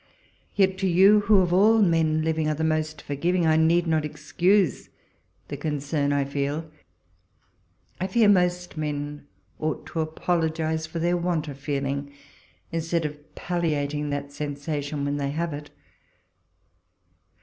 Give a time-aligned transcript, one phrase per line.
[0.55, 4.03] Yet to you, who of all men living are the most forgiving, I need not
[4.03, 4.89] excuse
[5.47, 6.67] the con, cern I feel.
[7.99, 9.27] I fear most men
[9.59, 12.11] ought to apologise for their want of feeling,
[12.71, 15.69] instead of palliating tliat sensation when they have it.